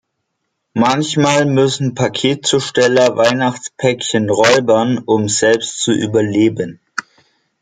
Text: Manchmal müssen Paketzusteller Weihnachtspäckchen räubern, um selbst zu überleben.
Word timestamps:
Manchmal 0.73 1.45
müssen 1.45 1.93
Paketzusteller 1.93 3.15
Weihnachtspäckchen 3.17 4.31
räubern, 4.31 4.97
um 4.97 5.29
selbst 5.29 5.79
zu 5.79 5.91
überleben. 5.91 6.79